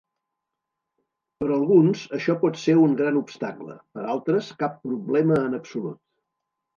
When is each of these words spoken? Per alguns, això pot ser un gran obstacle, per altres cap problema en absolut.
Per 1.41 1.49
alguns, 1.57 2.05
això 2.19 2.35
pot 2.43 2.57
ser 2.61 2.73
un 2.83 2.95
gran 3.01 3.19
obstacle, 3.19 3.75
per 3.99 4.07
altres 4.15 4.49
cap 4.65 4.81
problema 4.87 5.37
en 5.51 5.59
absolut. 5.59 6.01